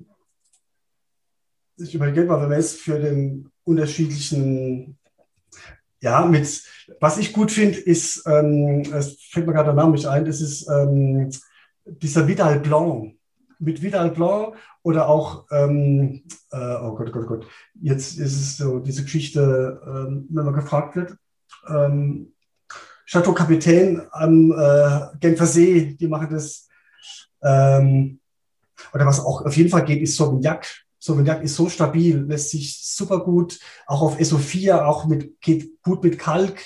[1.77, 4.99] ich überlege mal, wenn man jetzt für den unterschiedlichen,
[6.01, 6.63] ja, mit,
[7.01, 10.41] was ich gut finde, ist, ähm, es fällt mir gerade der Name nicht ein, das
[10.41, 11.31] ist ähm,
[11.85, 13.18] dieser Vidal Blanc.
[13.59, 18.79] Mit Vidal Blanc oder auch, ähm, äh, oh Gott, Gott, Gott, jetzt ist es so
[18.79, 21.17] diese Geschichte, ähm, wenn man gefragt wird,
[21.69, 22.33] ähm,
[23.07, 26.69] Chateau Capitaine am äh, Genfer See, die machen das.
[27.43, 28.21] Ähm,
[28.93, 30.67] oder was auch auf jeden Fall geht, ist Sauvignac.
[30.99, 36.03] Sauvignac ist so stabil, lässt sich super gut, auch auf SO4, auch mit, geht gut
[36.03, 36.61] mit Kalk.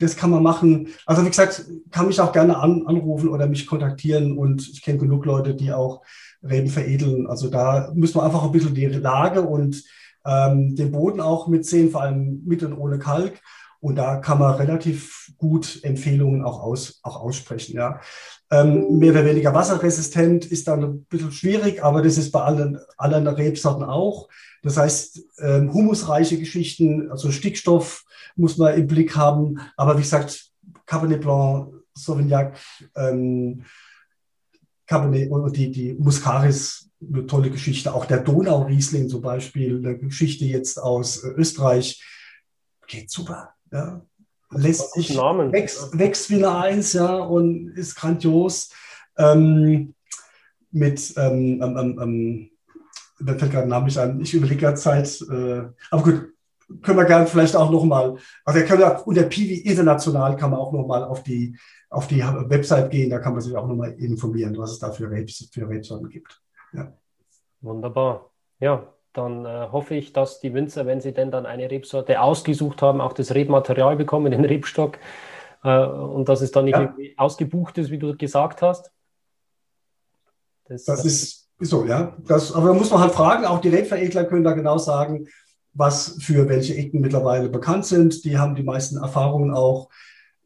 [0.00, 0.88] Das kann man machen.
[1.06, 4.98] Also wie gesagt, kann mich auch gerne an, anrufen oder mich kontaktieren und ich kenne
[4.98, 6.02] genug Leute, die auch
[6.42, 7.26] Reben veredeln.
[7.26, 9.84] Also da müssen wir einfach ein bisschen die Lage und
[10.26, 13.40] ähm, den Boden auch mitsehen, vor allem mit und ohne Kalk.
[13.80, 17.74] Und da kann man relativ gut Empfehlungen auch, aus, auch aussprechen.
[17.74, 18.00] Ja.
[18.50, 22.78] Ähm, mehr oder weniger wasserresistent ist dann ein bisschen schwierig, aber das ist bei allen,
[22.98, 24.28] allen Rebsorten auch.
[24.62, 28.04] Das heißt, ähm, humusreiche Geschichten, also Stickstoff
[28.36, 29.58] muss man im Blick haben.
[29.76, 30.50] Aber wie gesagt,
[30.84, 32.58] Cabernet Blanc, Sauvignac,
[32.96, 33.64] ähm,
[34.86, 37.94] Cabernet und die, die Muscaris, eine tolle Geschichte.
[37.94, 42.04] Auch der Donau-Riesling zum Beispiel, eine Geschichte jetzt aus Österreich,
[42.86, 43.54] geht super.
[43.70, 44.00] Ja.
[44.52, 45.52] Lässt sich, Namen.
[45.52, 48.72] Wächst, wächst wie eine Eins, ja, und ist grandios.
[49.16, 49.94] Ähm,
[50.72, 52.50] mit, ähm, ähm, ähm,
[53.18, 56.32] mir fällt gerade ein Name nicht an, ich überlege gerade Zeit, äh, aber gut,
[56.82, 60.60] können wir gerne vielleicht auch nochmal, also wir können ja unter Piwi international kann man
[60.60, 61.56] auch nochmal auf die,
[61.90, 65.10] auf die Website gehen, da kann man sich auch nochmal informieren, was es da für,
[65.10, 66.40] Rebs, für Rebsorten gibt.
[66.72, 66.92] Ja.
[67.60, 68.30] Wunderbar.
[68.60, 72.82] Ja, dann äh, hoffe ich, dass die Winzer, wenn sie denn dann eine Rebsorte ausgesucht
[72.82, 74.98] haben, auch das Rebmaterial bekommen, den Rebstock,
[75.64, 76.94] äh, und dass es dann nicht ja.
[77.16, 78.92] ausgebucht ist, wie du gesagt hast.
[80.66, 82.16] Das, das ist, ist so, ja.
[82.26, 85.26] Das, aber da muss man halt fragen, auch die Rebveredler können da genau sagen,
[85.72, 88.24] was für welche Ecken mittlerweile bekannt sind.
[88.24, 89.88] Die haben die meisten Erfahrungen auch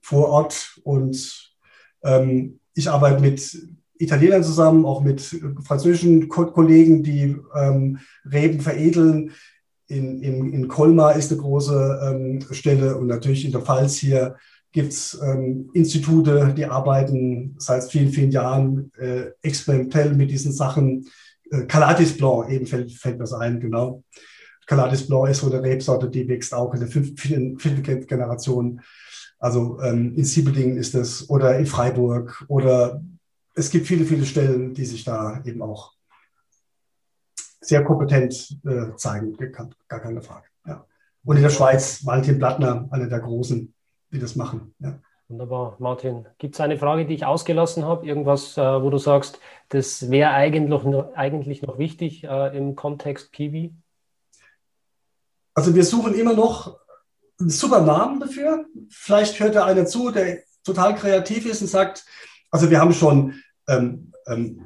[0.01, 1.55] vor Ort und
[2.03, 3.57] ähm, ich arbeite mit
[3.99, 5.21] Italienern zusammen, auch mit
[5.63, 7.99] französischen Ko Kollegen, die ähm,
[8.31, 9.33] Reben veredeln.
[9.87, 14.37] In, in, in Colmar ist eine große ähm, Stelle und natürlich in der Pfalz hier
[14.73, 21.07] gibt es ähm, Institute, die arbeiten seit vielen, vielen Jahren äh, experimentell mit diesen Sachen.
[21.51, 24.03] Äh, Calatis Blanc eben fällt, fällt mir das ein, genau.
[24.67, 28.81] Calatis Blanc ist so eine Rebsorte, die wächst auch in der fünften, fünften Generation.
[29.39, 33.01] Also ähm, in Siebelingen ist es oder in Freiburg oder
[33.55, 35.93] es gibt viele, viele Stellen, die sich da eben auch
[37.61, 39.37] sehr kompetent äh, zeigen,
[39.89, 40.47] gar keine Frage.
[40.67, 40.85] Ja.
[41.25, 43.73] Und in der Schweiz, Valentin Blattner, einer der großen,
[44.11, 44.75] die das machen.
[44.81, 44.99] Ja.
[45.29, 46.27] Wunderbar, Martin.
[46.37, 48.07] Gibt es eine Frage, die ich ausgelassen habe?
[48.07, 49.41] Irgendwas, äh, wo du sagst,
[49.71, 53.75] das wäre eigentlich noch, eigentlich noch wichtig äh, im Kontext Kiwi?
[55.55, 56.79] Also wir suchen immer noch
[57.41, 58.67] einen super Namen dafür.
[58.91, 62.05] Vielleicht hört da einer zu, der total kreativ ist und sagt,
[62.55, 63.35] also wir haben schon
[63.67, 64.61] ähm, ähm,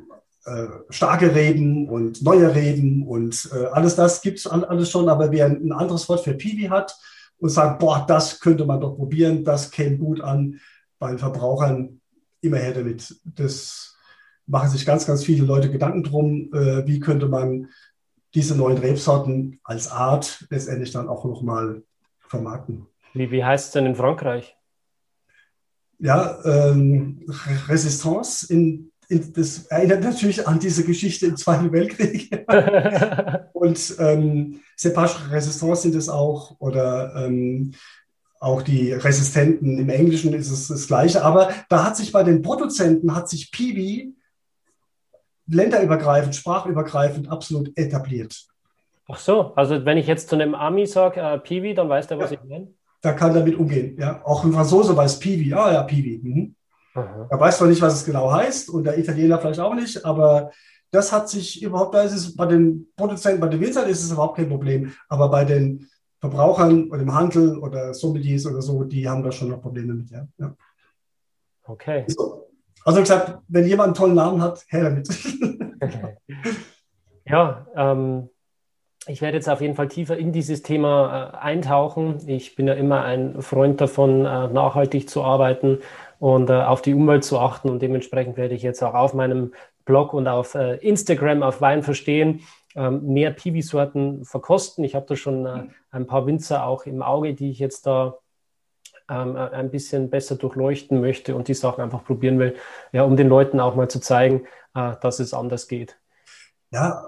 [0.45, 5.33] äh, starke Reden und neue Reden und äh, alles das gibt es alles schon, aber
[5.33, 6.95] wer ein anderes Wort für Piwi hat
[7.39, 10.61] und sagt, boah, das könnte man doch probieren, das käme gut an
[10.99, 12.03] bei den Verbrauchern,
[12.43, 13.19] immer her damit.
[13.25, 13.97] Das
[14.45, 17.69] machen sich ganz, ganz viele Leute Gedanken drum, äh, wie könnte man
[18.35, 21.83] diese neuen Rebsorten als Art letztendlich dann auch nochmal
[22.19, 22.87] vermarkten.
[23.15, 24.58] Wie, wie heißt es denn in Frankreich?
[25.99, 27.27] Ja, ähm,
[27.69, 32.47] Resistance in, in, das erinnert natürlich an diese Geschichte im Zweiten Weltkrieg.
[33.53, 37.73] Und ähm, Cepage Resistance sind es auch oder ähm,
[38.41, 41.25] auch die Resistenten im Englischen ist es das Gleiche.
[41.25, 44.15] Aber da hat sich bei den Produzenten, hat sich Piwi
[45.49, 48.47] länderübergreifend, sprachübergreifend absolut etabliert.
[49.09, 52.19] Ach so, also wenn ich jetzt zu einem Ami sage, äh, Piwi, dann weiß der,
[52.19, 52.69] was ja, ich meine?
[53.01, 53.97] Da kann damit umgehen.
[53.99, 54.23] Ja.
[54.25, 55.55] Auch ein Franzose weiß Piwi.
[55.55, 56.21] Ah ja, Piwi.
[56.23, 56.55] Mhm.
[56.95, 60.51] Er weiß zwar nicht, was es genau heißt und der Italiener vielleicht auch nicht, aber
[60.91, 64.11] das hat sich überhaupt, da ist es bei den Produzenten, bei den Winzern ist es
[64.11, 64.93] überhaupt kein Problem.
[65.09, 65.87] Aber bei den
[66.21, 70.11] Verbrauchern oder im Handel oder Sommeliers oder so, die haben da schon noch Probleme mit.
[70.11, 70.27] Ja.
[70.39, 70.57] ja.
[71.65, 72.05] Okay.
[72.09, 72.49] So.
[72.85, 75.09] Also gesagt, wenn jemand einen tollen Namen hat, her damit.
[77.27, 78.31] ja, ähm,
[79.09, 82.19] ich werde jetzt auf jeden Fall tiefer in dieses Thema äh, eintauchen.
[82.27, 85.79] Ich bin ja immer ein Freund davon, äh, nachhaltig zu arbeiten
[86.19, 87.71] und äh, auf die Umwelt zu achten.
[87.71, 89.53] Und dementsprechend werde ich jetzt auch auf meinem
[89.85, 92.43] Blog und auf äh, Instagram auf Wein verstehen
[92.77, 94.85] ähm, mehr Piwi-Sorten verkosten.
[94.85, 98.19] Ich habe da schon äh, ein paar Winzer auch im Auge, die ich jetzt da
[99.09, 102.57] ähm, äh, ein bisschen besser durchleuchten möchte und die Sachen einfach probieren will,
[102.93, 105.99] ja, um den Leuten auch mal zu zeigen, dass es anders geht.
[106.71, 107.03] Ja,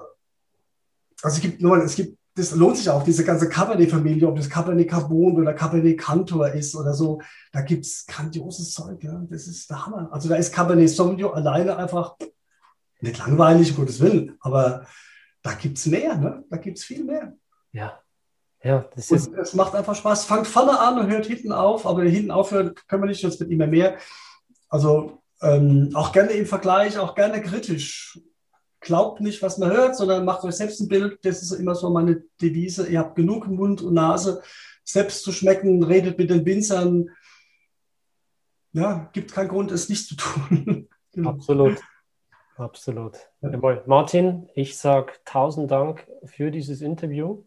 [1.22, 4.48] also es gibt nur, es gibt, das lohnt sich auch, diese ganze Cabernet-Familie, ob das
[4.48, 7.20] Cabernet Carbon oder Cabernet Cantor ist oder so,
[7.52, 9.20] da gibt es grandioses Zeug, ja.
[9.28, 10.08] Das ist der Hammer.
[10.12, 12.16] Also da ist Cabernet Sauvignon alleine einfach
[13.00, 14.86] nicht langweilig, um Gottes Willen, aber
[15.42, 16.44] da gibt es mehr, ne?
[16.50, 17.34] Da gibt es viel mehr.
[17.72, 17.98] Ja.
[18.62, 19.28] Ja, das ist.
[19.28, 20.26] Und es macht einfach Spaß.
[20.26, 23.50] Fangt vorne an und hört hinten auf, aber hinten aufhören können wir nicht, jetzt wird
[23.50, 23.96] immer mehr.
[24.68, 28.20] Also ähm, auch gerne im Vergleich, auch gerne kritisch
[28.80, 31.18] glaubt nicht, was man hört, sondern macht euch selbst ein Bild.
[31.24, 32.86] Das ist immer so meine Devise.
[32.86, 34.42] Ihr habt genug Mund und Nase,
[34.84, 37.10] selbst zu schmecken, redet mit den Winzern.
[38.72, 40.88] Ja, gibt keinen Grund, es nicht zu tun.
[41.12, 41.30] genau.
[41.30, 41.78] Absolut.
[42.56, 43.16] Absolut.
[43.40, 43.82] Jawohl.
[43.86, 47.44] Martin, ich sage tausend Dank für dieses Interview.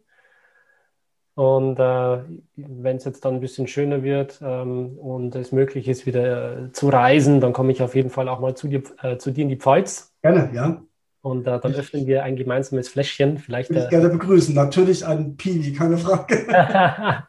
[1.34, 2.22] Und äh,
[2.56, 6.72] wenn es jetzt dann ein bisschen schöner wird ähm, und es möglich ist, wieder äh,
[6.72, 9.42] zu reisen, dann komme ich auf jeden Fall auch mal zu dir, äh, zu dir
[9.42, 10.14] in die Pfalz.
[10.22, 10.82] Gerne, ja.
[11.24, 13.38] Und äh, dann öffnen wir ein gemeinsames Fläschchen.
[13.38, 14.54] Vielleicht, würde ich äh, gerne begrüßen.
[14.54, 16.44] Natürlich ein Piwi, keine Frage.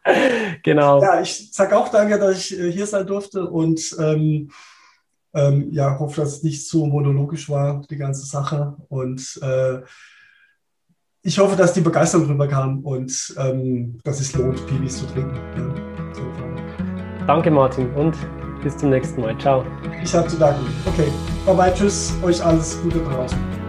[0.64, 1.02] genau.
[1.02, 4.52] Ja, ich sage auch danke, dass ich äh, hier sein durfte und ähm,
[5.34, 8.76] ähm, ja, hoffe, dass es nicht zu monologisch war, die ganze Sache.
[8.90, 9.80] Und äh,
[11.22, 15.38] ich hoffe, dass die Begeisterung rüberkam und ähm, dass es lohnt, Piwis zu trinken.
[15.56, 18.18] Ja, Danke, Martin, und
[18.62, 19.38] bis zum nächsten Mal.
[19.40, 19.64] Ciao.
[20.04, 20.66] Ich habe zu danken.
[20.86, 21.08] Okay,
[21.46, 23.55] bye bye, tschüss, euch alles Gute draußen.